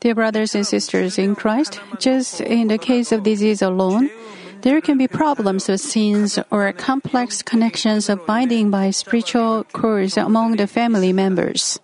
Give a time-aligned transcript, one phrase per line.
[0.00, 4.10] Dear brothers and sisters in Christ, just in the case of disease alone,
[4.62, 10.56] there can be problems of sins or complex connections of binding by spiritual cords among
[10.56, 11.80] the family members.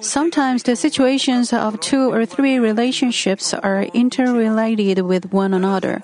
[0.00, 6.02] Sometimes the situations of two or three relationships are interrelated with one another.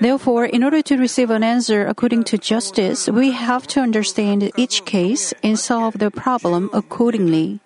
[0.00, 4.86] Therefore, in order to receive an answer according to justice, we have to understand each
[4.86, 7.60] case and solve the problem accordingly.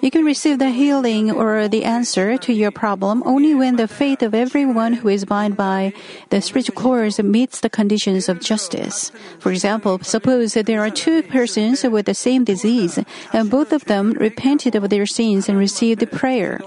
[0.00, 4.22] You can receive the healing or the answer to your problem only when the faith
[4.22, 5.92] of everyone who is bound by
[6.30, 9.12] the spiritual cords meets the conditions of justice.
[9.40, 12.98] For example, suppose that there are two persons with the same disease
[13.32, 16.60] and both of them repented of their sins and received the prayer.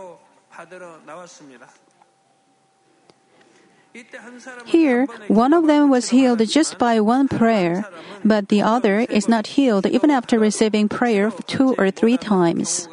[4.66, 7.86] Here, one of them was healed just by one prayer,
[8.24, 12.90] but the other is not healed even after receiving prayer two or three times.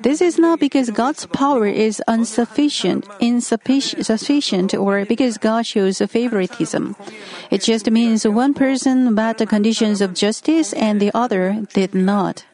[0.00, 6.94] This is not because God's power is insufficient, insufficient, or because God shows favoritism.
[7.50, 12.44] It just means one person met the conditions of justice and the other did not.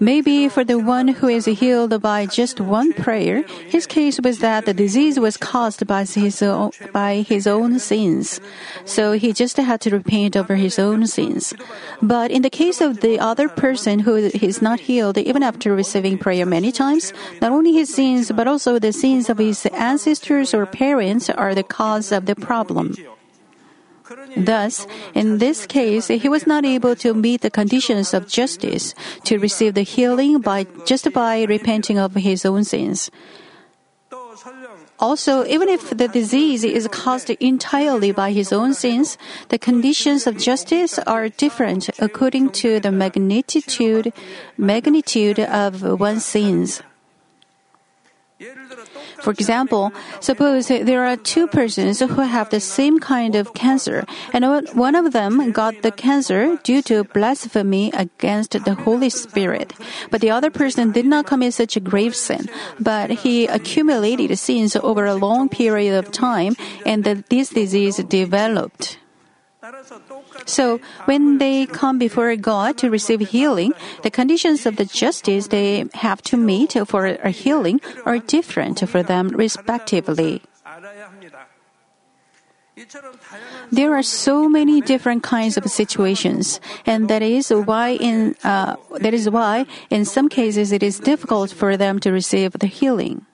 [0.00, 4.66] Maybe for the one who is healed by just one prayer, his case was that
[4.66, 8.40] the disease was caused by his own, by his own sins.
[8.84, 11.54] So he just had to repent over his own sins.
[12.02, 16.18] But in the case of the other person who is not healed, even after receiving
[16.18, 20.66] prayer many times, not only his sins, but also the sins of his ancestors or
[20.66, 22.94] parents are the cause of the problem.
[24.36, 29.38] Thus, in this case, he was not able to meet the conditions of justice to
[29.38, 33.10] receive the healing by just by repenting of his own sins.
[35.00, 40.38] Also, even if the disease is caused entirely by his own sins, the conditions of
[40.38, 44.12] justice are different according to the magnitude
[44.56, 46.82] magnitude of one's sins.
[49.20, 54.44] For example, suppose there are two persons who have the same kind of cancer, and
[54.74, 59.72] one of them got the cancer due to blasphemy against the Holy Spirit.
[60.10, 62.48] But the other person did not commit such a grave sin,
[62.80, 68.98] but he accumulated sins over a long period of time, and this disease developed.
[70.46, 73.72] So, when they come before God to receive healing,
[74.02, 79.02] the conditions of the justice they have to meet for a healing are different for
[79.02, 80.42] them respectively.
[83.70, 89.14] There are so many different kinds of situations, and that is why in uh, that
[89.14, 93.26] is why in some cases it is difficult for them to receive the healing.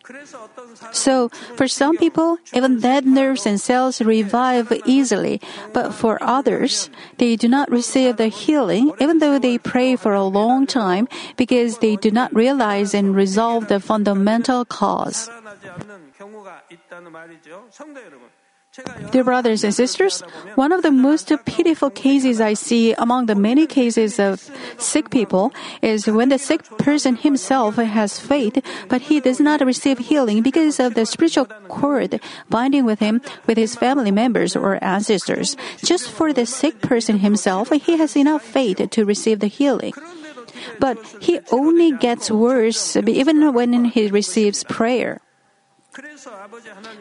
[0.93, 5.41] So, for some people, even dead nerves and cells revive easily,
[5.73, 10.25] but for others, they do not receive the healing even though they pray for a
[10.25, 15.31] long time because they do not realize and resolve the fundamental cause.
[19.11, 20.23] Dear brothers and sisters,
[20.55, 25.53] one of the most pitiful cases I see among the many cases of sick people
[25.83, 30.79] is when the sick person himself has faith, but he does not receive healing because
[30.79, 35.57] of the spiritual cord binding with him with his family members or ancestors.
[35.85, 39.93] Just for the sick person himself, he has enough faith to receive the healing.
[40.79, 45.21] But he only gets worse even when he receives prayer.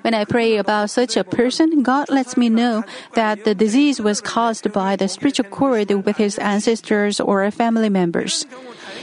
[0.02, 2.84] When I pray about such a person, God lets me know
[3.16, 8.46] that the disease was caused by the spiritual cord with his ancestors or family members.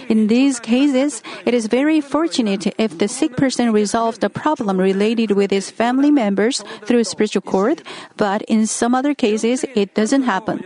[0.08, 5.32] In these cases, it is very fortunate if the sick person resolves the problem related
[5.32, 7.82] with his family members through spiritual cord,
[8.16, 10.62] but in some other cases, it doesn't happen.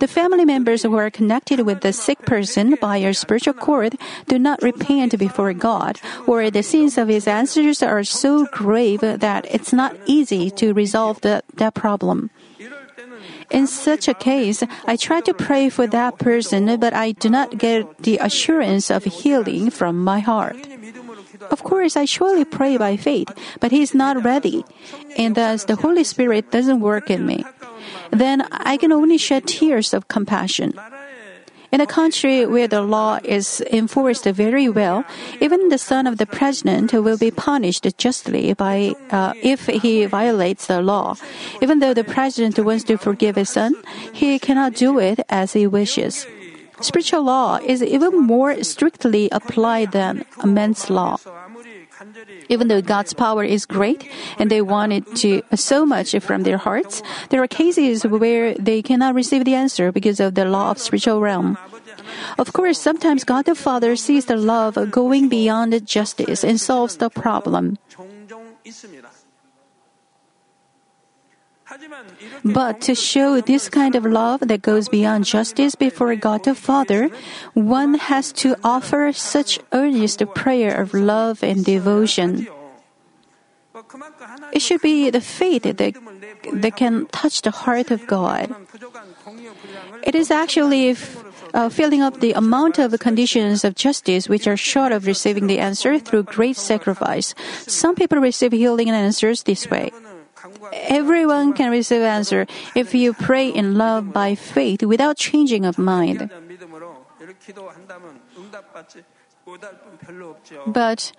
[0.00, 3.96] The family members who are connected with the sick person by a spiritual cord
[4.26, 9.46] do not repent before God, or the sins of his ancestors are so grave that
[9.50, 12.30] it's not easy to resolve the, that problem.
[13.50, 17.58] In such a case, I try to pray for that person, but I do not
[17.58, 20.56] get the assurance of healing from my heart.
[21.50, 23.28] Of course, I surely pray by faith,
[23.60, 24.64] but he is not ready,
[25.16, 27.44] and thus the Holy Spirit doesn't work in me.
[28.14, 30.74] Then I can only shed tears of compassion.
[31.72, 35.04] In a country where the law is enforced very well,
[35.40, 40.68] even the son of the president will be punished justly by uh, if he violates
[40.68, 41.16] the law.
[41.60, 43.74] Even though the president wants to forgive his son,
[44.12, 46.28] he cannot do it as he wishes.
[46.80, 51.18] Spiritual law is even more strictly applied than man's law.
[52.48, 54.08] Even though God's power is great
[54.38, 58.82] and they want it to so much from their hearts, there are cases where they
[58.82, 61.58] cannot receive the answer because of the law of spiritual realm.
[62.38, 67.10] Of course, sometimes God the Father sees the love going beyond justice and solves the
[67.10, 67.78] problem.
[72.44, 77.10] But to show this kind of love that goes beyond justice before God the Father,
[77.54, 82.46] one has to offer such earnest prayer of love and devotion.
[84.52, 88.54] It should be the faith that, that can touch the heart of God.
[90.02, 90.96] It is actually
[91.54, 95.58] uh, filling up the amount of conditions of justice which are short of receiving the
[95.58, 97.34] answer through great sacrifice.
[97.66, 99.90] Some people receive healing and answers this way.
[100.72, 106.30] Everyone can receive answer if you pray in love by faith without changing of mind.
[110.66, 111.12] But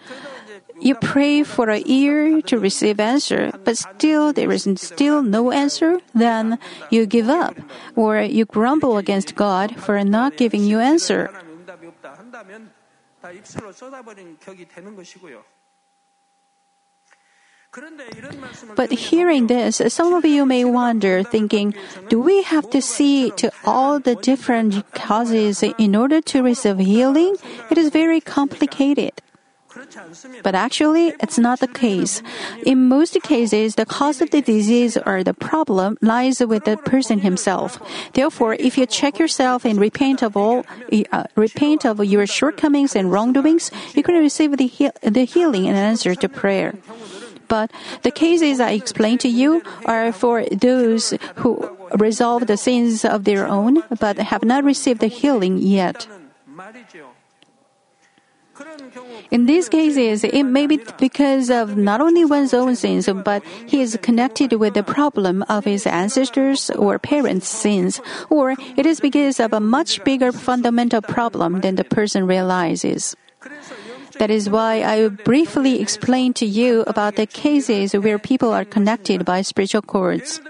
[0.81, 5.99] you pray for a year to receive answer, but still there is still no answer,
[6.13, 6.57] then
[6.89, 7.55] you give up,
[7.95, 11.29] or you grumble against God for not giving you answer.
[18.75, 21.73] But hearing this, some of you may wonder, thinking,
[22.09, 27.35] do we have to see to all the different causes in order to receive healing?
[27.69, 29.11] It is very complicated.
[30.41, 32.23] But actually, it's not the case.
[32.65, 37.19] In most cases, the cause of the disease or the problem lies with the person
[37.19, 37.79] himself.
[38.13, 40.63] Therefore, if you check yourself and repent of all,
[41.11, 45.75] uh, repent of your shortcomings and wrongdoings, you can receive the, he- the healing and
[45.75, 46.75] answer to prayer.
[47.47, 47.71] But
[48.03, 53.47] the cases I explained to you are for those who resolve the sins of their
[53.47, 56.07] own but have not received the healing yet.
[59.31, 63.81] In these cases, it may be because of not only one's own sins, but he
[63.81, 67.99] is connected with the problem of his ancestors or parents' sins,
[68.29, 73.15] or it is because of a much bigger fundamental problem than the person realizes.
[74.19, 79.25] That is why I briefly explained to you about the cases where people are connected
[79.25, 80.41] by spiritual cords.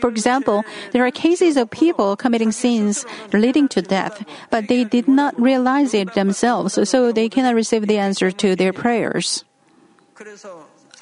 [0.00, 5.08] For example, there are cases of people committing sins leading to death, but they did
[5.08, 9.44] not realize it themselves, so they cannot receive the answer to their prayers.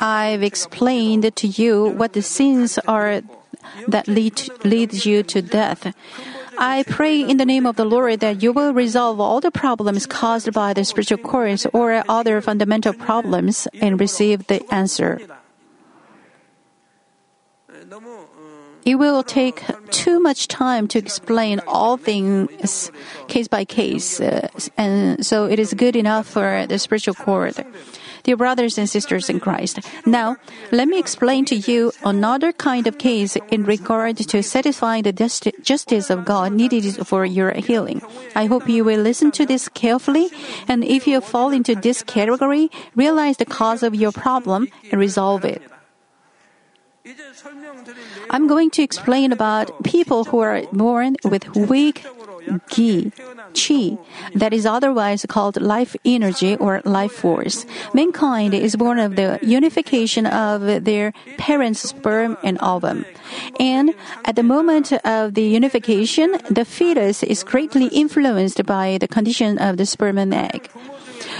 [0.00, 3.22] I've explained to you what the sins are
[3.88, 5.94] that lead, lead you to death.
[6.58, 10.06] I pray in the name of the Lord that you will resolve all the problems
[10.06, 15.20] caused by the spiritual cords or other fundamental problems and receive the answer.
[18.84, 22.92] It will take too much time to explain all things
[23.28, 27.64] case by case, uh, and so it is good enough for the spiritual cord.
[28.24, 30.36] Dear brothers and sisters in Christ, now
[30.72, 35.12] let me explain to you another kind of case in regard to satisfying the
[35.60, 38.00] justice of God needed for your healing.
[38.34, 40.30] I hope you will listen to this carefully,
[40.66, 45.44] and if you fall into this category, realize the cause of your problem and resolve
[45.44, 45.60] it.
[48.30, 52.06] I'm going to explain about people who are born with weak
[52.70, 53.12] gi,
[53.54, 53.96] chi,
[54.34, 57.64] that is otherwise called life energy or life force.
[57.94, 63.04] Mankind is born of the unification of their parents' sperm and ovum.
[63.58, 69.58] And at the moment of the unification, the fetus is greatly influenced by the condition
[69.58, 70.68] of the sperm and egg.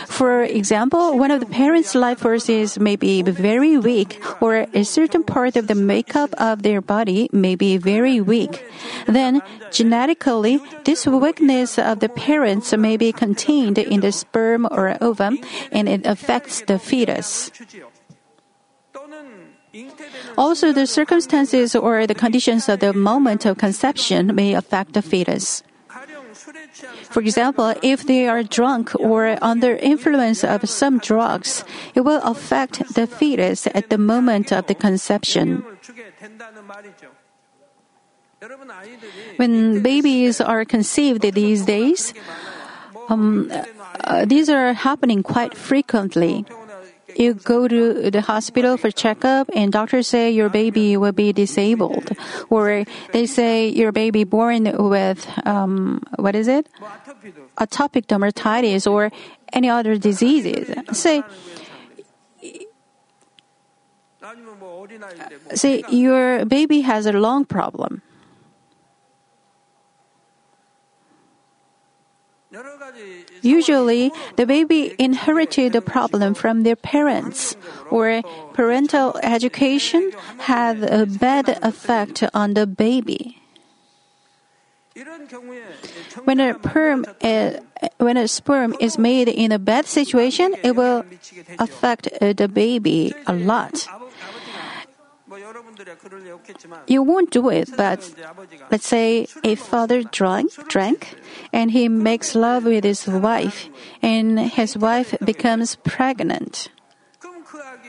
[0.09, 5.23] For example, one of the parents' life forces may be very weak, or a certain
[5.23, 8.65] part of the makeup of their body may be very weak.
[9.07, 15.39] Then, genetically, this weakness of the parents may be contained in the sperm or ovum,
[15.73, 17.51] and it affects the fetus.
[20.39, 25.63] Also, the circumstances or the conditions of the moment of conception may affect the fetus.
[27.11, 31.65] For example, if they are drunk or under influence of some drugs,
[31.95, 35.65] it will affect the fetus at the moment of the conception.
[39.37, 42.13] When babies are conceived these days,
[43.09, 43.51] um,
[44.05, 46.45] uh, these are happening quite frequently
[47.17, 52.11] you go to the hospital for checkup and doctors say your baby will be disabled.
[52.51, 56.69] Or they say your baby born with um, what is it?
[57.59, 59.11] Atopic dermatitis or
[59.53, 60.75] any other diseases.
[60.93, 61.23] Say
[65.55, 68.01] say your baby has a lung problem
[73.43, 77.57] Usually, the baby inherited the problem from their parents,
[77.91, 83.41] or parental education had a bad effect on the baby.
[86.25, 87.51] When a sperm, uh,
[87.99, 91.05] when a sperm is made in a bad situation, it will
[91.59, 93.89] affect uh, the baby a lot.
[96.87, 98.15] You won't do it, but
[98.71, 101.17] let's say a father drank, drank,
[101.53, 103.69] and he makes love with his wife,
[104.03, 106.69] and his wife becomes pregnant.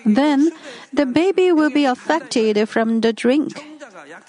[0.06, 0.52] Then
[0.94, 3.66] the baby will be affected from the drink.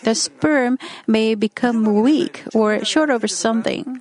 [0.02, 4.00] The sperm may become weak or short of something.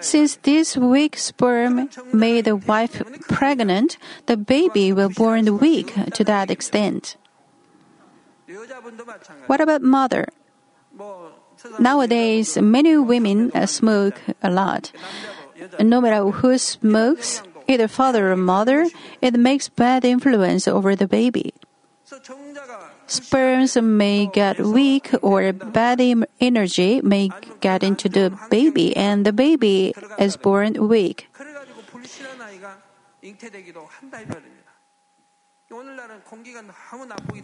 [0.00, 6.50] Since this weak sperm made the wife pregnant, the baby will born weak to that
[6.50, 7.16] extent.
[9.46, 10.28] What about mother?
[11.78, 14.92] Nowadays, many women smoke a lot.
[15.80, 18.88] No matter who smokes, either father or mother,
[19.20, 21.54] it makes bad influence over the baby.
[23.06, 26.00] Sperms may get weak or bad
[26.40, 27.30] energy may
[27.60, 31.28] get into the baby and the baby is born weak.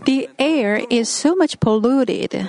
[0.05, 2.49] The air is so much polluted.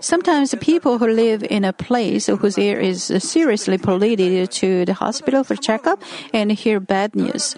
[0.00, 5.44] Sometimes people who live in a place whose air is seriously polluted to the hospital
[5.44, 6.02] for checkup
[6.34, 7.54] and hear bad news.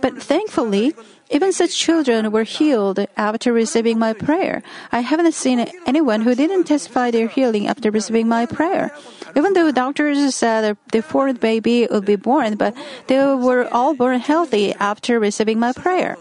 [0.00, 0.94] But thankfully,
[1.30, 4.62] even such children were healed after receiving my prayer.
[4.92, 8.94] I haven't seen anyone who didn't testify their healing after receiving my prayer.
[9.34, 12.74] Even though doctors said the fourth baby would be born, but
[13.08, 16.16] they were all born healthy after receiving my prayer.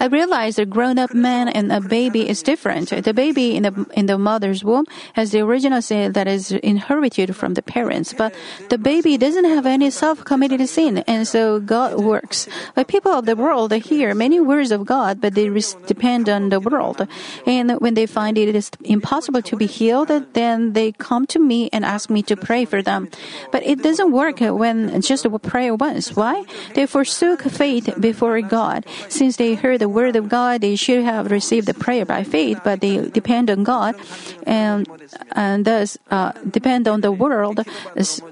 [0.00, 2.90] I realize a grown-up man and a baby is different.
[2.90, 7.36] The baby in the in the mother's womb has the original sin that is inherited
[7.36, 8.34] from the parents, but
[8.70, 12.48] the baby doesn't have any self-committed sin, and so God works.
[12.74, 15.48] But people of the world hear many words of God, but they
[15.86, 17.06] depend on the world,
[17.46, 21.68] and when they find it is impossible to be healed, then they come to me
[21.72, 23.08] and ask me to pray for them.
[23.50, 26.16] But it doesn't work when just pray once.
[26.16, 26.44] Why?
[26.74, 28.61] They forsook faith before God.
[28.62, 28.86] God.
[29.08, 32.58] Since they heard the word of God, they should have received the prayer by faith,
[32.62, 33.98] but they depend on God
[34.46, 34.86] and,
[35.34, 37.60] and thus uh, depend on the world,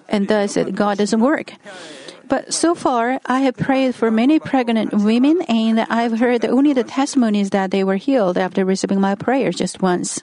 [0.08, 1.54] and thus God doesn't work.
[2.30, 6.86] But so far, I have prayed for many pregnant women, and I've heard only the
[6.86, 10.22] testimonies that they were healed after receiving my prayer just once.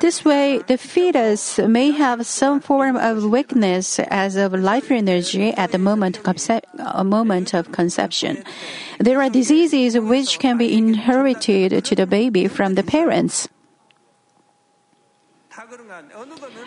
[0.00, 5.72] This way, the fetus may have some form of weakness as of life energy at
[5.72, 8.44] the moment of, concep- moment of conception.
[8.98, 13.48] There are diseases which can be inherited to the baby from the parents.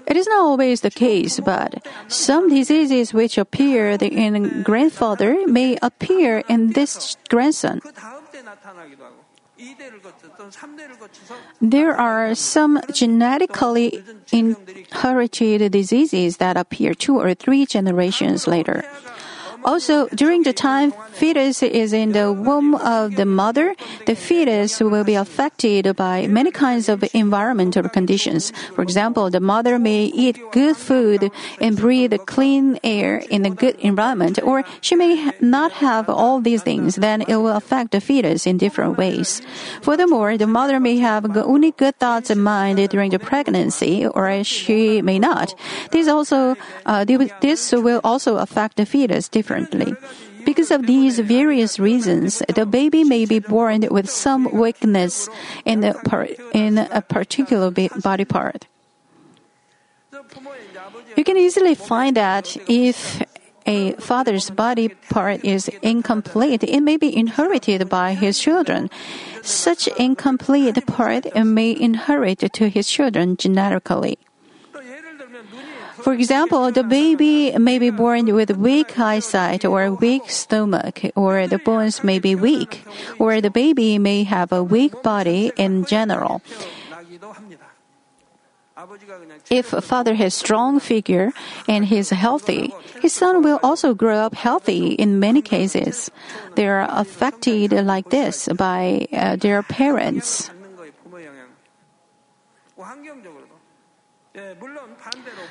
[0.08, 6.44] It is not always the case, but some diseases which appear in grandfather may appear
[6.50, 7.82] in this grandson.
[11.62, 18.84] There are some genetically inherited diseases that appear two or three generations later.
[19.66, 25.04] Also, during the time fetus is in the womb of the mother, the fetus will
[25.04, 28.52] be affected by many kinds of environmental conditions.
[28.76, 33.76] For example, the mother may eat good food and breathe clean air in a good
[33.80, 38.46] environment, or she may not have all these things, then it will affect the fetus
[38.46, 39.42] in different ways.
[39.82, 45.02] Furthermore, the mother may have only good thoughts in mind during the pregnancy, or she
[45.02, 45.54] may not.
[45.92, 49.96] This also, uh, this will also affect the fetus differently.
[50.46, 55.30] Because of these various reasons, the baby may be born with some weakness
[55.66, 58.68] in a, par- in a particular body part.
[61.16, 63.22] You can easily find that if
[63.66, 68.89] a father's body part is incomplete, it may be inherited by his children.
[69.44, 74.18] Such incomplete part may inherit to his children genetically.
[76.08, 81.60] For example, the baby may be born with weak eyesight or weak stomach, or the
[81.60, 82.88] bones may be weak,
[83.20, 86.42] or the baby may have a weak body in general.
[89.52, 91.34] If a father has strong figure
[91.68, 92.72] and he is healthy,
[93.02, 96.10] his son will also grow up healthy in many cases.
[96.56, 100.52] They are affected like this by uh, their parents.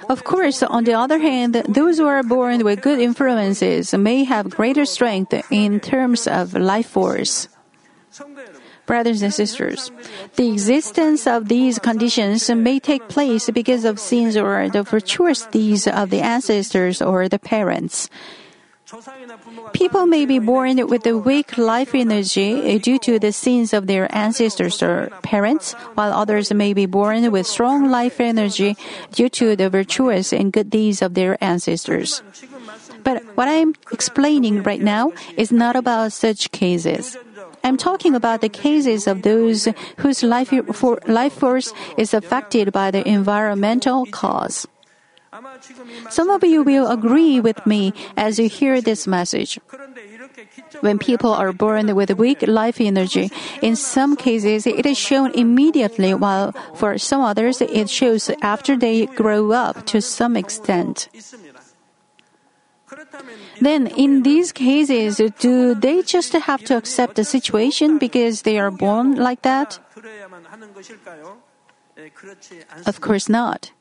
[0.09, 4.51] Of course, on the other hand, those who are born with good influences may have
[4.51, 7.49] greater strength in terms of life force.
[8.87, 9.91] Brothers and sisters,
[10.37, 15.89] the existence of these conditions may take place because of sins or the virtuous deeds
[15.89, 18.09] of the ancestors or the parents.
[19.73, 23.89] People may be born with a weak life energy eh, due to the sins of
[23.89, 28.77] their ancestors or parents, while others may be born with strong life energy
[29.11, 32.23] due to the virtuous and good deeds of their ancestors.
[33.03, 37.17] But what I'm explaining right now is not about such cases.
[37.65, 39.67] I'm talking about the cases of those
[39.99, 44.69] whose life, for, life force is affected by the environmental cause.
[46.11, 49.59] Some of you will agree with me as you hear this message.
[50.81, 53.31] When people are born with weak life energy,
[53.63, 59.07] in some cases it is shown immediately, while for some others it shows after they
[59.07, 61.09] grow up to some extent.
[63.61, 68.71] Then, in these cases, do they just have to accept the situation because they are
[68.71, 69.79] born like that?
[72.87, 73.73] Of course not.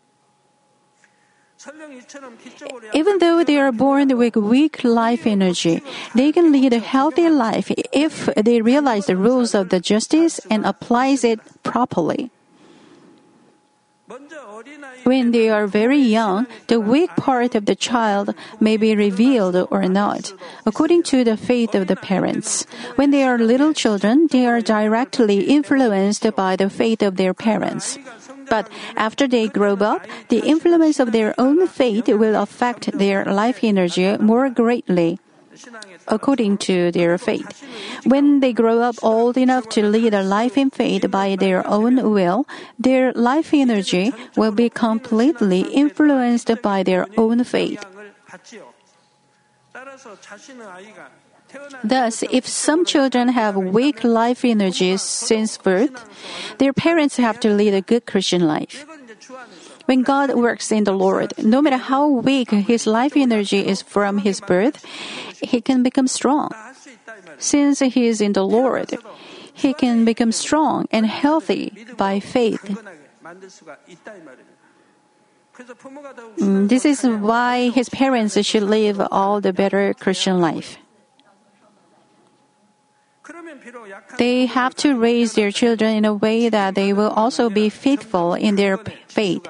[2.94, 5.82] Even though they are born with weak life energy,
[6.14, 10.66] they can lead a healthy life if they realize the rules of the justice and
[10.66, 12.30] applies it properly.
[15.04, 19.88] When they are very young, the weak part of the child may be revealed or
[19.90, 20.32] not,
[20.66, 22.68] according to the faith of the parents.
[22.96, 27.98] When they are little children, they are directly influenced by the faith of their parents.
[28.50, 33.60] But after they grow up, the influence of their own faith will affect their life
[33.64, 35.20] energy more greatly
[36.08, 37.64] according to their faith.
[38.04, 42.12] When they grow up old enough to lead a life in faith by their own
[42.12, 42.46] will,
[42.78, 47.84] their life energy will be completely influenced by their own faith.
[51.84, 55.94] Thus, if some children have weak life energies since birth,
[56.58, 58.86] their parents have to lead a good Christian life.
[59.86, 64.20] When God works in the Lord, no matter how weak his life energy is from
[64.20, 64.84] his birth,
[65.42, 66.50] he can become strong.
[67.38, 68.98] Since he is in the Lord,
[69.54, 72.64] he can become strong and healthy by faith.
[76.38, 80.78] Mm, this is why his parents should live all the better Christian life.
[84.18, 88.34] They have to raise their children in a way that they will also be faithful
[88.34, 89.48] in their faith.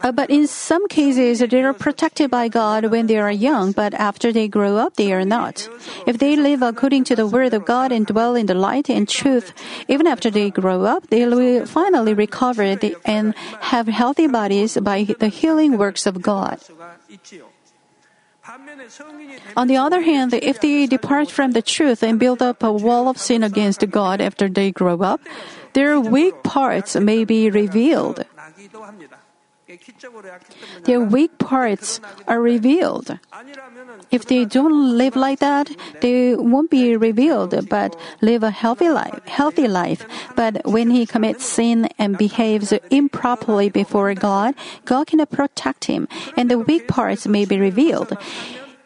[0.00, 3.92] Uh, but in some cases, they are protected by God when they are young, but
[3.94, 5.68] after they grow up, they are not.
[6.06, 9.08] If they live according to the Word of God and dwell in the light and
[9.08, 9.52] truth,
[9.88, 12.62] even after they grow up, they will finally recover
[13.04, 16.58] and have healthy bodies by the healing works of God.
[19.56, 23.08] On the other hand, if they depart from the truth and build up a wall
[23.08, 25.20] of sin against God after they grow up,
[25.72, 28.24] their weak parts may be revealed.
[30.84, 33.18] Their weak parts are revealed.
[34.10, 39.20] If they don't live like that, they won't be revealed, but live a healthy life,
[39.26, 40.06] healthy life.
[40.34, 44.54] But when he commits sin and behaves improperly before God,
[44.84, 48.16] God cannot protect him, and the weak parts may be revealed.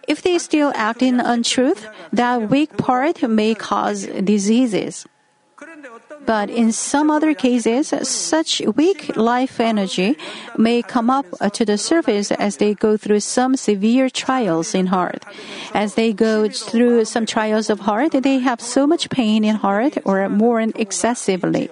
[0.06, 5.06] If they still act in untruth, that weak part may cause diseases.
[6.26, 10.16] But in some other cases, such weak life energy
[10.56, 15.24] may come up to the surface as they go through some severe trials in heart.
[15.74, 19.98] As they go through some trials of heart, they have so much pain in heart
[20.04, 21.68] or mourn excessively.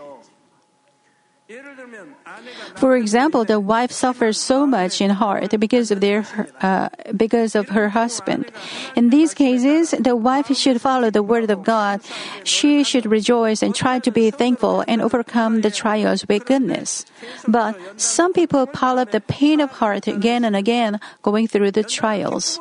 [2.74, 6.24] For example, the wife suffers so much in heart because of their
[6.60, 8.50] uh, because of her husband.
[8.96, 12.00] In these cases, the wife should follow the word of God.
[12.44, 17.04] She should rejoice and try to be thankful and overcome the trials with goodness.
[17.46, 21.84] But some people pile up the pain of heart again and again, going through the
[21.84, 22.58] trials.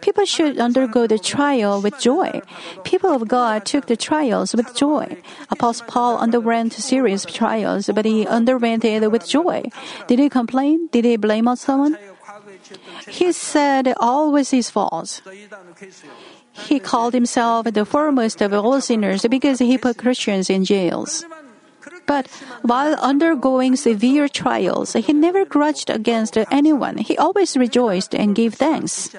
[0.00, 2.40] People should undergo the trial with joy.
[2.84, 5.20] People of God took the trials with joy.
[5.50, 9.64] Apostle Paul underwent serious trials, but he underwent it with joy.
[10.06, 10.88] Did he complain?
[10.92, 11.96] Did he blame on someone?
[13.08, 15.22] He said all was his fault.
[16.52, 21.24] He called himself the foremost of all sinners because he put Christians in jails.
[22.06, 22.26] But
[22.62, 26.98] while undergoing severe trials, he never grudged against anyone.
[26.98, 29.14] He always rejoiced and gave thanks.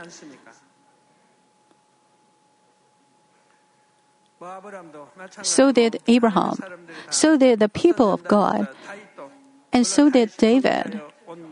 [5.44, 6.58] So did Abraham.
[7.10, 8.68] So did the people of God.
[9.72, 11.02] And so did David.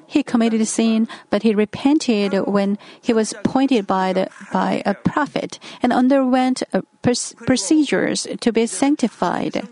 [0.08, 5.60] he committed sin, but he repented when he was pointed by the, by a prophet
[5.82, 9.67] and underwent uh, procedures to be sanctified.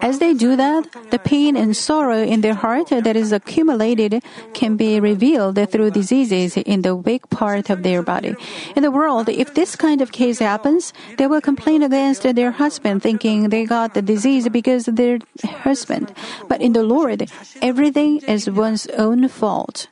[0.00, 4.22] As they do that, the pain and sorrow in their heart that is accumulated
[4.54, 8.34] can be revealed through diseases in the weak part of their body.
[8.74, 13.02] In the world, if this kind of case happens, they will complain against their husband,
[13.02, 16.12] thinking they got the disease because of their husband.
[16.48, 17.30] But in the Lord,
[17.62, 19.86] everything is one's own fault.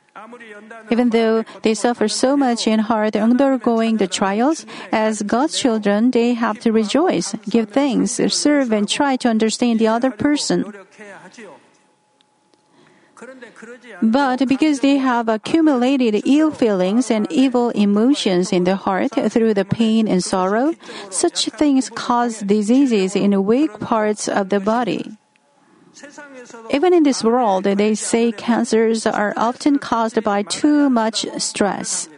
[0.90, 6.34] Even though they suffer so much in heart undergoing the trials, as God's children, they
[6.34, 10.64] have to rejoice, give thanks, serve, and try to understand the other person.
[14.02, 19.64] But because they have accumulated ill feelings and evil emotions in the heart through the
[19.64, 20.74] pain and sorrow,
[21.10, 25.16] such things cause diseases in weak parts of the body.
[26.70, 32.08] Even in this world, they say cancers are often caused by too much stress.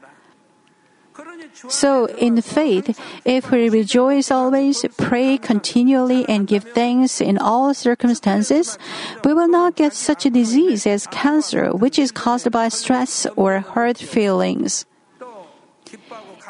[1.68, 8.76] So, in faith, if we rejoice always, pray continually, and give thanks in all circumstances,
[9.24, 13.60] we will not get such a disease as cancer, which is caused by stress or
[13.60, 14.84] hurt feelings.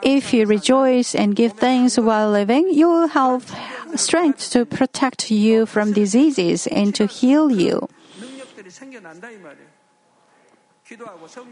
[0.02, 3.48] If you rejoice and give thanks while living, you will have
[3.96, 7.88] strength to protect you from diseases and to heal you.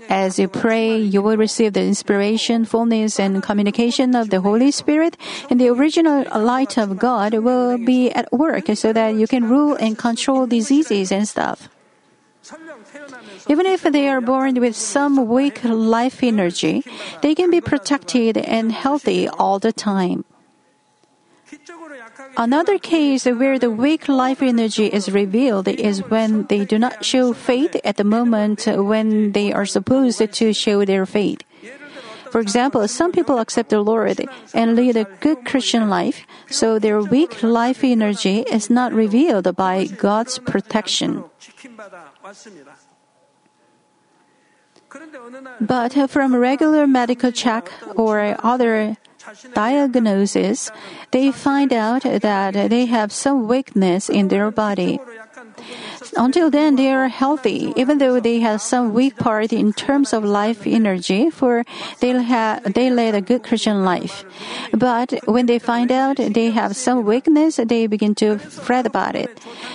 [0.08, 5.16] As you pray, you will receive the inspiration, fullness, and communication of the Holy Spirit,
[5.48, 9.74] and the original light of God will be at work so that you can rule
[9.74, 11.70] and control diseases and stuff.
[13.48, 16.84] Even if they are born with some weak life energy,
[17.22, 20.24] they can be protected and healthy all the time.
[22.36, 27.32] Another case where the weak life energy is revealed is when they do not show
[27.32, 31.42] faith at the moment when they are supposed to show their faith.
[32.30, 37.00] For example, some people accept the Lord and lead a good Christian life, so their
[37.00, 41.24] weak life energy is not revealed by God's protection.
[45.60, 48.96] But from regular medical check or other
[49.54, 50.70] diagnosis,
[51.10, 55.00] they find out that they have some weakness in their body.
[56.16, 60.24] Until then, they are healthy, even though they have some weak part in terms of
[60.24, 61.64] life energy, for
[62.00, 64.24] they have they led a good Christian life.
[64.72, 69.30] But when they find out they have some weakness, they begin to fret about it.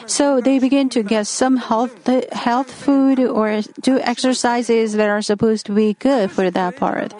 [0.06, 1.96] So they begin to get some health
[2.32, 7.14] health food or do exercises that are supposed to be good for that part.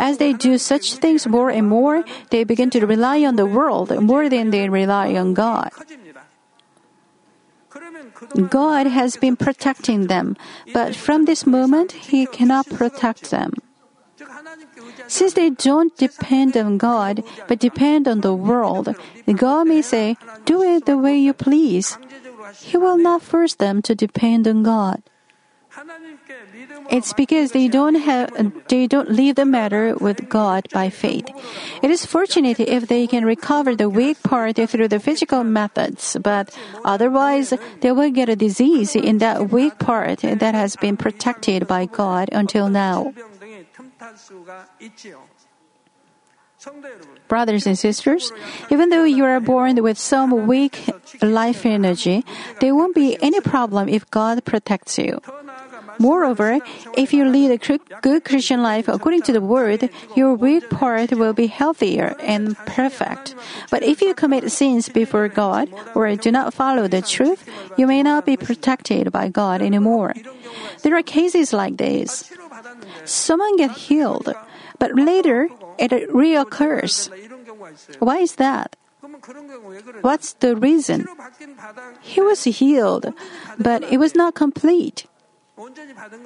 [0.00, 3.92] As they do such things more and more, they begin to rely on the world
[4.00, 5.68] more than they rely on God.
[8.48, 10.36] God has been protecting them,
[10.72, 13.52] but from this moment, He cannot protect them.
[15.06, 18.94] Since they don't depend on God, but depend on the world,
[19.26, 21.98] God may say, Do it the way you please.
[22.62, 25.02] He will not force them to depend on God.
[26.90, 28.30] It's because they don't have
[28.68, 31.28] they don't leave the matter with God by faith.
[31.82, 36.50] It is fortunate if they can recover the weak part through the physical methods, but
[36.84, 41.86] otherwise they will get a disease in that weak part that has been protected by
[41.86, 43.14] God until now.
[47.28, 48.32] Brothers and sisters,
[48.68, 50.90] even though you are born with some weak
[51.22, 52.24] life energy,
[52.60, 55.20] there won't be any problem if God protects you.
[56.00, 56.64] Moreover,
[56.96, 61.34] if you lead a good Christian life according to the word, your weak part will
[61.34, 63.36] be healthier and perfect.
[63.70, 67.44] But if you commit sins before God or do not follow the truth,
[67.76, 70.14] you may not be protected by God anymore.
[70.82, 72.32] There are cases like this.
[73.04, 74.32] Someone gets healed,
[74.78, 77.12] but later it reoccurs.
[78.00, 78.74] Why is that?
[80.00, 81.06] What's the reason?
[82.00, 83.12] He was healed,
[83.58, 85.04] but it was not complete.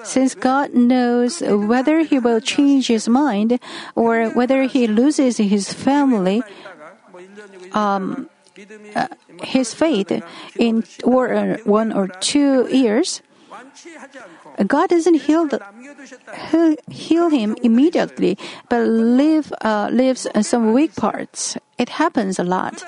[0.04, 3.58] Since God knows whether he will change his mind
[3.94, 6.42] or whether he loses his family,
[7.72, 8.30] um,
[8.94, 9.08] uh,
[9.42, 10.12] his faith
[10.54, 13.22] in or, uh, one or two years,
[14.66, 15.60] God doesn't heal, the,
[16.90, 21.56] heal, him immediately, but leave, uh, leaves some weak parts.
[21.78, 22.84] It happens a lot.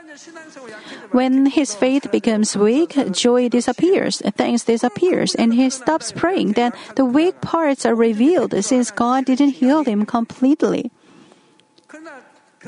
[1.11, 6.53] When his faith becomes weak, joy disappears, thanks disappears, and he stops praying.
[6.53, 10.91] Then the weak parts are revealed since God didn't heal him completely.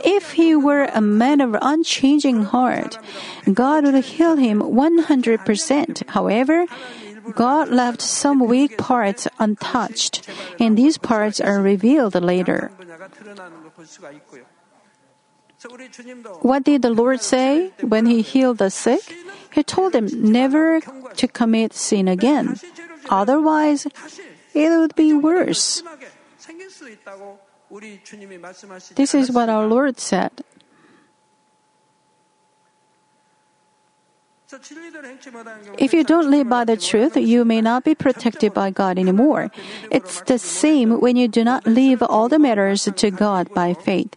[0.04, 2.98] If he were a man of unchanging heart,
[3.52, 6.09] God would heal him 100%.
[6.11, 6.66] However,
[7.34, 10.28] God left some weak parts untouched,
[10.60, 12.70] and these parts are revealed later.
[16.42, 19.02] What did the Lord say when He healed the sick?
[19.52, 22.56] He told them never to commit sin again.
[23.08, 23.86] Otherwise,
[24.54, 25.82] it would be worse.
[28.94, 30.32] This is what our Lord said.
[35.78, 39.50] If you don't live by the truth, you may not be protected by God anymore.
[39.90, 44.16] It's the same when you do not leave all the matters to God by faith.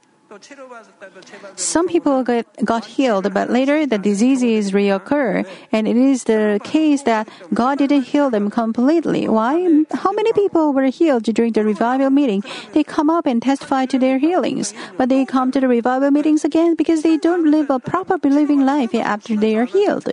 [1.55, 7.03] Some people get, got healed, but later the diseases reoccur, and it is the case
[7.03, 9.27] that God didn't heal them completely.
[9.27, 9.83] Why?
[9.91, 12.43] How many people were healed during the revival meeting?
[12.73, 16.45] They come up and testify to their healings, but they come to the revival meetings
[16.45, 20.11] again because they don't live a proper believing life after they are healed.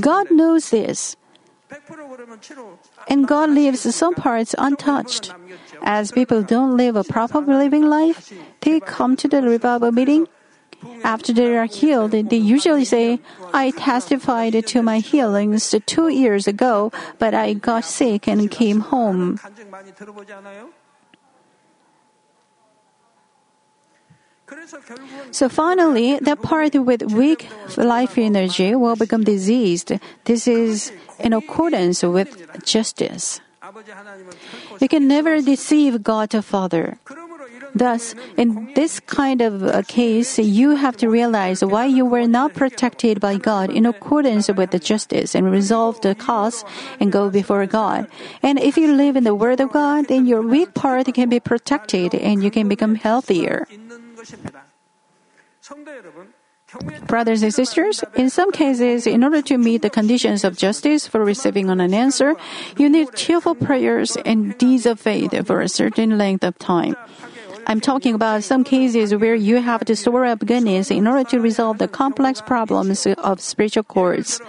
[0.00, 1.16] God knows this.
[3.08, 5.32] And God leaves some parts untouched.
[5.82, 10.28] As people don't live a proper living life, they come to the revival meeting.
[11.02, 13.18] After they are healed, they usually say,
[13.52, 19.40] I testified to my healings two years ago, but I got sick and came home.
[25.30, 29.92] So finally, that part with weak life energy will become diseased.
[30.24, 33.40] This is in accordance with justice.
[34.80, 36.98] You can never deceive God the Father.
[37.74, 42.54] Thus, in this kind of a case, you have to realize why you were not
[42.54, 46.64] protected by God in accordance with the justice and resolve the cause
[47.00, 48.06] and go before God.
[48.42, 51.40] And if you live in the Word of God, then your weak part can be
[51.40, 53.66] protected and you can become healthier.
[57.06, 61.24] Brothers and sisters, in some cases, in order to meet the conditions of justice for
[61.24, 62.34] receiving an answer,
[62.76, 66.96] you need cheerful prayers and deeds of faith for a certain length of time.
[67.68, 71.40] I'm talking about some cases where you have to store up goodness in order to
[71.40, 74.40] resolve the complex problems of spiritual cords.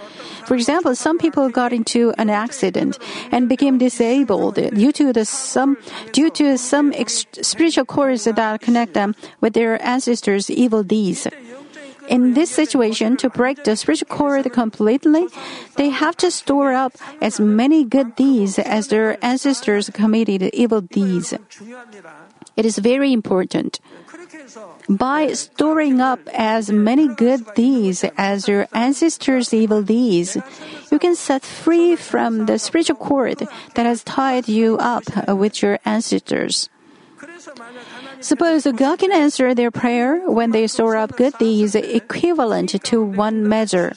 [0.46, 2.96] For example, some people got into an accident
[3.32, 5.76] and became disabled due to the some
[6.12, 11.26] due to some ex- spiritual cords that connect them with their ancestors' evil deeds.
[12.08, 15.26] In this situation, to break the spiritual cord completely,
[15.76, 21.34] they have to store up as many good deeds as their ancestors committed evil deeds.
[22.58, 23.78] It is very important.
[24.90, 30.36] By storing up as many good deeds as your ancestors' evil deeds,
[30.90, 33.46] you can set free from the spiritual cord
[33.78, 36.68] that has tied you up with your ancestors.
[38.18, 43.46] Suppose God can answer their prayer when they store up good deeds equivalent to one
[43.46, 43.94] measure.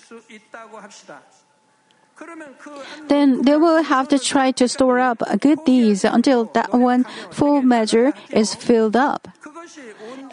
[3.07, 7.61] Then they will have to try to store up good deeds until that one full
[7.61, 9.27] measure is filled up.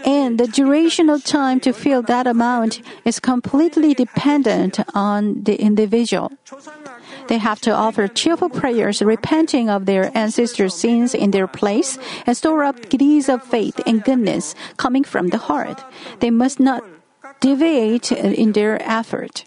[0.04, 6.32] And the duration of time to fill that amount is completely dependent on the individual.
[7.28, 12.36] They have to offer cheerful prayers, repenting of their ancestors' sins in their place, and
[12.36, 15.84] store up deeds of faith and goodness coming from the heart.
[16.20, 16.82] They must not
[17.40, 19.44] deviate in their effort.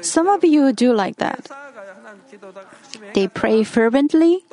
[0.00, 1.50] Some of you do like that.
[3.14, 4.44] They pray fervently,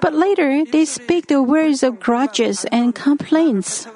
[0.00, 3.86] but later they speak the words of grudges and complaints.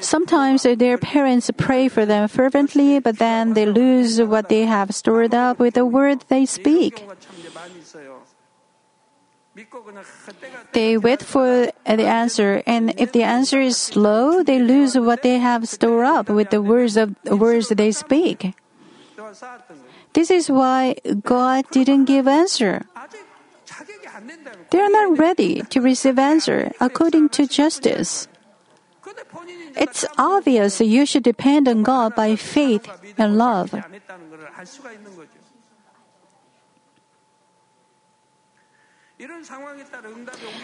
[0.00, 5.34] Sometimes their parents pray for them fervently, but then they lose what they have stored
[5.34, 7.06] up with the word they speak.
[10.72, 15.38] They wait for the answer, and if the answer is slow, they lose what they
[15.38, 18.54] have stored up with the words of words they speak.
[20.12, 22.86] This is why God didn't give answer.
[24.70, 28.28] They are not ready to receive answer according to justice.
[29.76, 32.88] It's obvious you should depend on God by faith
[33.18, 33.74] and love.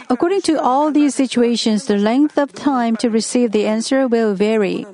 [0.09, 4.87] According to all these situations, the length of time to receive the answer will vary.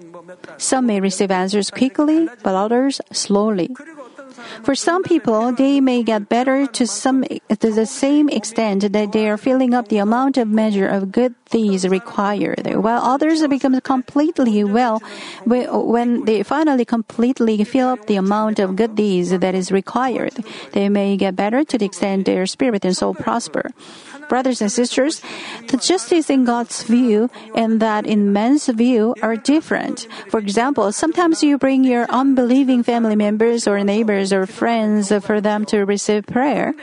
[0.58, 3.70] Some may receive answers quickly, but others slowly.
[4.62, 9.28] For some people, they may get better to some to the same extent that they
[9.28, 14.64] are filling up the amount of measure of good things required, while others become completely
[14.64, 15.00] well
[15.44, 20.34] when they finally completely fill up the amount of good deeds that is required.
[20.72, 23.70] They may get better to the extent their spirit and soul prosper.
[24.28, 25.22] Brothers and sisters,
[25.68, 30.06] the justice in God's view and that in man's view are different.
[30.30, 35.64] For example, sometimes you bring your unbelieving family members or neighbors or friends for them
[35.66, 36.74] to receive prayer.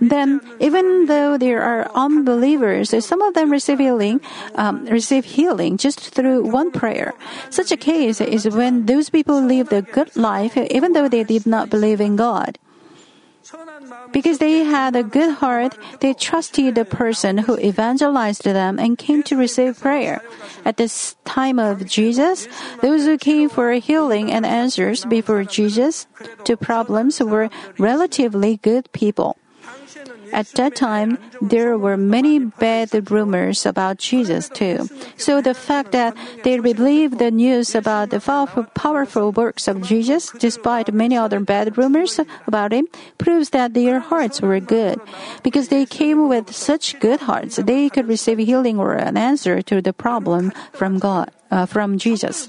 [0.00, 4.20] Then, even though there are unbelievers, some of them receive healing,
[4.56, 7.14] um, receive healing just through one prayer.
[7.50, 11.46] Such a case is when those people live the good life even though they did
[11.46, 12.58] not believe in God.
[14.16, 19.22] Because they had a good heart, they trusted the person who evangelized them and came
[19.28, 20.24] to receive prayer.
[20.64, 22.48] At this time of Jesus,
[22.80, 26.06] those who came for healing and answers before Jesus
[26.48, 29.36] to problems were relatively good people.
[30.32, 34.88] At that time, there were many bad rumors about Jesus too.
[35.16, 38.20] So the fact that they believed the news about the
[38.74, 42.86] powerful works of Jesus, despite many other bad rumors about him,
[43.18, 45.00] proves that their hearts were good.
[45.42, 49.80] Because they came with such good hearts, they could receive healing or an answer to
[49.80, 52.48] the problem from God, uh, from Jesus.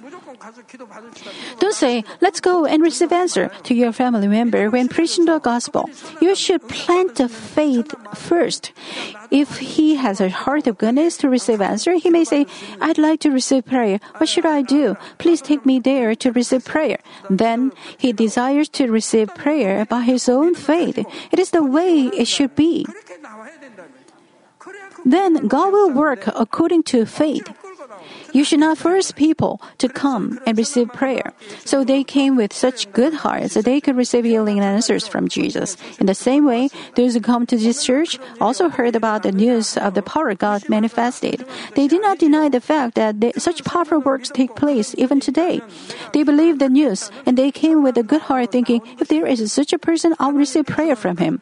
[1.60, 5.90] Don't say, let's go and receive answer to your family member when preaching the gospel.
[6.22, 8.72] You should plant the faith first.
[9.32, 12.46] If he has a heart of goodness to receive answer, he may say,
[12.80, 14.00] I'd like to receive prayer.
[14.18, 14.96] What should I do?
[15.18, 17.00] Please take me there to receive prayer.
[17.30, 20.98] Then he desires to receive prayer by his own faith.
[21.32, 22.86] It is the way it should be.
[25.06, 27.48] Then God will work according to faith.
[28.34, 31.34] You should not force people to come and receive prayer.
[31.66, 35.78] So they came with such good hearts that they could receive healing answers from Jesus.
[36.00, 39.78] In the same way, those who come to this church also heard about the news
[39.78, 41.46] of the power God manifested.
[41.76, 45.62] They did not deny the fact that they, such powerful works take place even today.
[46.14, 49.52] They believed the news and they came with a good heart thinking, if there is
[49.52, 51.42] such a person, I'll receive prayer from him.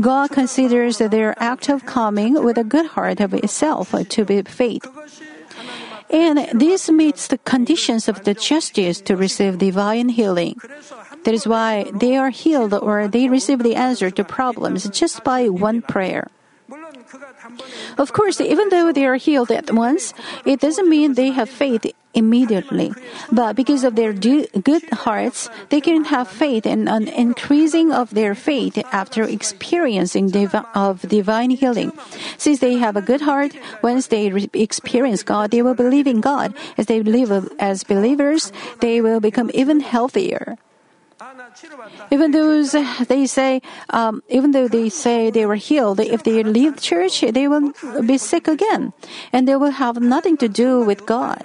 [0.00, 4.84] God considers their act of coming with a good heart of itself to be faith.
[6.10, 10.56] And this meets the conditions of the justice to receive divine healing.
[11.24, 15.48] That is why they are healed or they receive the answer to problems just by
[15.48, 16.28] one prayer.
[17.98, 20.14] Of course, even though they are healed at once,
[20.44, 22.92] it doesn't mean they have faith immediately.
[23.30, 28.34] But because of their good hearts, they can have faith and an increasing of their
[28.34, 30.30] faith after experiencing
[30.74, 31.92] of divine healing.
[32.38, 36.20] Since they have a good heart, once they re- experience God, they will believe in
[36.20, 36.54] God.
[36.78, 40.56] As they live as believers, they will become even healthier.
[42.10, 42.72] Even those
[43.08, 47.48] they say, um, even though they say they were healed, if they leave church, they
[47.48, 47.72] will
[48.06, 48.92] be sick again,
[49.32, 51.44] and they will have nothing to do with God.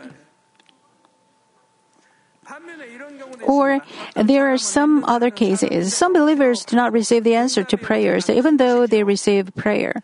[3.45, 3.81] Or
[4.15, 5.93] there are some other cases.
[5.93, 10.01] Some believers do not receive the answer to prayers, even though they receive prayer.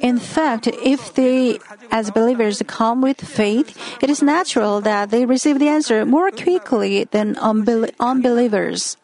[0.00, 1.58] In fact, if they,
[1.90, 7.04] as believers, come with faith, it is natural that they receive the answer more quickly
[7.04, 8.96] than unbel- unbelievers.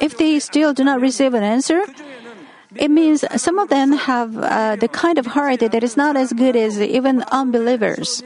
[0.00, 1.82] If they still do not receive an answer,
[2.74, 6.32] it means some of them have uh, the kind of heart that is not as
[6.32, 8.22] good as even unbelievers.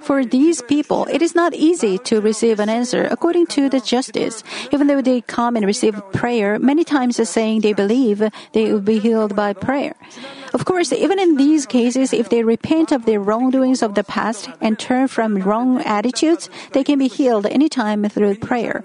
[0.00, 4.42] For these people, it is not easy to receive an answer according to the justice.
[4.72, 8.98] Even though they come and receive prayer, many times saying they believe they will be
[8.98, 9.94] healed by prayer.
[10.52, 14.50] Of course, even in these cases, if they repent of their wrongdoings of the past
[14.60, 18.84] and turn from wrong attitudes, they can be healed anytime through prayer.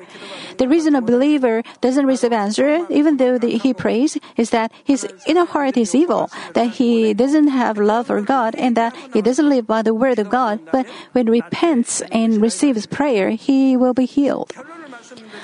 [0.57, 5.05] The reason a believer doesn't receive answer, even though the, he prays, is that his
[5.27, 9.49] inner heart is evil, that he doesn't have love for God, and that he doesn't
[9.49, 10.59] live by the word of God.
[10.71, 14.53] But when he repents and receives prayer, he will be healed.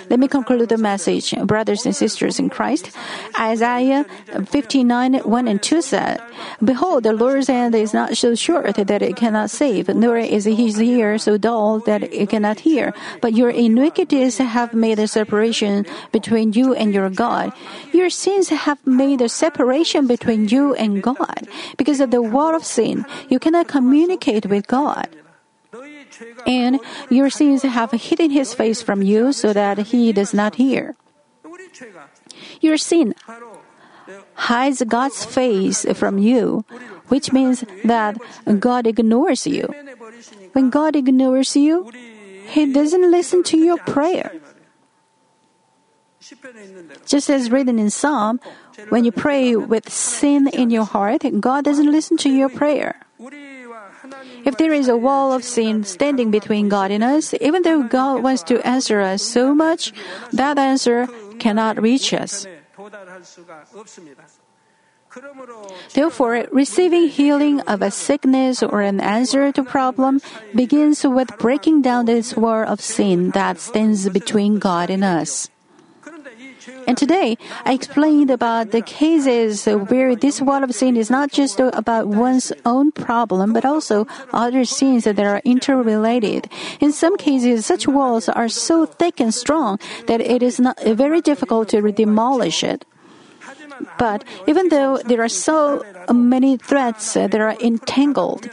[0.09, 2.91] Let me conclude the message, brothers and sisters in Christ.
[3.39, 4.05] Isaiah
[4.45, 6.21] 59, 1 and 2 said,
[6.63, 10.81] Behold, the Lord's hand is not so short that it cannot save, nor is his
[10.81, 12.93] ear so dull that it cannot hear.
[13.21, 17.53] But your iniquities have made a separation between you and your God.
[17.93, 21.47] Your sins have made a separation between you and God.
[21.77, 25.07] Because of the wall of sin, you cannot communicate with God.
[26.45, 30.95] And your sins have hidden his face from you so that he does not hear.
[32.61, 33.16] Your sin
[34.36, 36.66] hides God's face from you,
[37.07, 38.18] which means that
[38.59, 39.68] God ignores you.
[40.53, 41.91] When God ignores you,
[42.47, 44.32] He doesn't listen to your prayer.
[47.05, 48.39] Just as written in Psalm,
[48.89, 52.99] when you pray with sin in your heart, God doesn't listen to your prayer.
[54.44, 58.24] If there is a wall of sin standing between God and us, even though God
[58.24, 59.94] wants to answer us so much,
[60.32, 61.08] that answer
[61.39, 62.46] cannot reach us.
[65.94, 70.22] Therefore, receiving healing of a sickness or an answer to problem
[70.56, 75.53] begins with breaking down this wall of sin that stands between God and us.
[76.88, 81.59] And today, I explained about the cases where this wall of sin is not just
[81.59, 86.49] about one's own problem, but also other sins that are interrelated.
[86.80, 91.22] In some cases, such walls are so thick and strong that it is not very
[91.22, 92.86] difficult to demolish it.
[93.97, 98.49] But even though there are so many threads uh, that are entangled,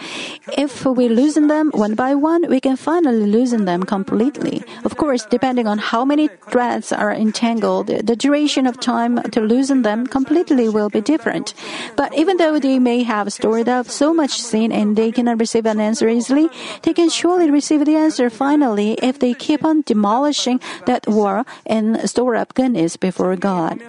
[0.57, 4.63] if we loosen them one by one, we can finally loosen them completely.
[4.85, 9.83] Of course, depending on how many threads are entangled, the duration of time to loosen
[9.83, 11.55] them completely will be different.
[11.97, 15.67] But even though they may have stored up so much sin and they cannot receive
[15.67, 16.49] an answer easily,
[16.83, 22.09] they can surely receive the answer finally if they keep on demolishing that wall and
[22.09, 23.81] store up goodness before God.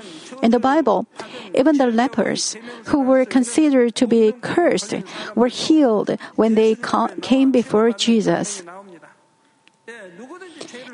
[0.41, 1.05] In the Bible,
[1.53, 4.95] even the lepers, who were considered to be cursed,
[5.35, 6.75] were healed when they
[7.21, 8.63] came before Jesus.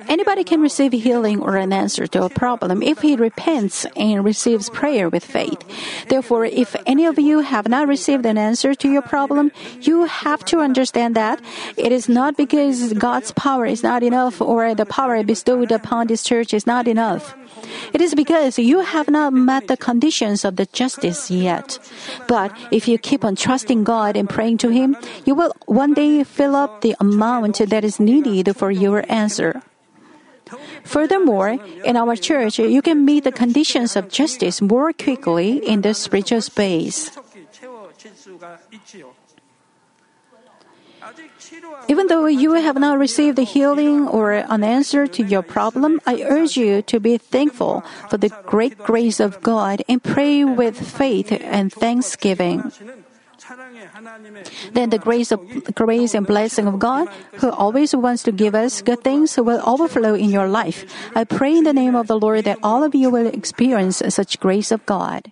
[0.08, 4.70] Anybody can receive healing or an answer to a problem if he repents and receives
[4.70, 5.60] prayer with faith.
[6.08, 10.46] Therefore, if any of you have not received an answer to your problem, you have
[10.46, 11.42] to understand that
[11.76, 16.24] it is not because God's power is not enough or the power bestowed upon this
[16.24, 17.36] church is not enough.
[17.94, 21.80] It is because you have not met the conditions of the justice yet.
[22.28, 26.24] But if you keep on trusting God and praying to Him, you will one day
[26.24, 29.62] fill up the amount that is needed for your answer.
[30.84, 35.94] Furthermore, in our church, you can meet the conditions of justice more quickly in the
[35.94, 37.12] spiritual space.
[41.88, 46.24] Even though you have not received a healing or an answer to your problem, I
[46.24, 51.32] urge you to be thankful for the great grace of God and pray with faith
[51.32, 52.72] and thanksgiving.
[54.74, 55.40] Then the grace of
[55.76, 57.08] grace and blessing of God,
[57.40, 60.84] who always wants to give us good things, will overflow in your life.
[61.16, 64.40] I pray in the name of the Lord that all of you will experience such
[64.40, 65.32] grace of God.